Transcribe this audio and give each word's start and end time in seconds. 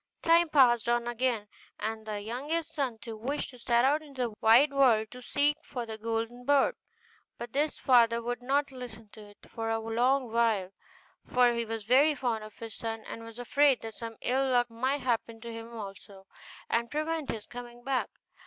Time 0.23 0.49
passed 0.49 0.89
on 0.89 1.07
again, 1.07 1.47
and 1.79 2.07
the 2.07 2.19
youngest 2.19 2.73
son 2.73 2.97
too 2.97 3.15
wished 3.15 3.51
to 3.51 3.59
set 3.59 3.85
out 3.85 4.01
into 4.01 4.21
the 4.29 4.35
wide 4.41 4.73
world 4.73 5.11
to 5.11 5.21
seek 5.21 5.55
for 5.61 5.85
the 5.85 5.95
golden 5.95 6.43
bird; 6.43 6.75
but 7.37 7.53
his 7.53 7.77
father 7.77 8.19
would 8.19 8.41
not 8.41 8.71
listen 8.71 9.09
to 9.09 9.21
it 9.21 9.37
for 9.47 9.69
a 9.69 9.77
long 9.77 10.31
while, 10.31 10.71
for 11.23 11.53
he 11.53 11.65
was 11.65 11.83
very 11.83 12.15
fond 12.15 12.43
of 12.43 12.57
his 12.57 12.73
son, 12.73 13.01
and 13.05 13.23
was 13.23 13.37
afraid 13.37 13.79
that 13.83 13.93
some 13.93 14.15
ill 14.21 14.49
luck 14.49 14.71
might 14.71 15.01
happen 15.01 15.39
to 15.39 15.53
him 15.53 15.71
also, 15.71 16.25
and 16.67 16.89
prevent 16.89 17.29
his 17.29 17.45
coming 17.45 17.83
back. 17.83 18.09